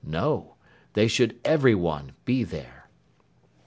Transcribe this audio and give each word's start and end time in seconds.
No! 0.03 0.55
They 0.93 1.07
should 1.07 1.39
every 1.45 1.75
one 1.75 2.13
be 2.25 2.43
there! 2.43 2.89